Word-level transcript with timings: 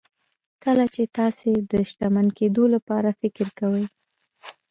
کله 0.63 0.85
چې 0.93 1.03
تاسې 1.17 1.51
د 1.71 1.73
شتمن 1.89 2.27
کېدو 2.37 2.63
لپاره 2.75 3.09
فکر 3.19 3.47
کوئ. 3.59 3.85